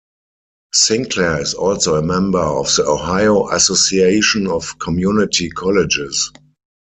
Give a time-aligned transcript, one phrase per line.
[0.73, 6.31] Sinclair is also a member of the Ohio Association of Community Colleges.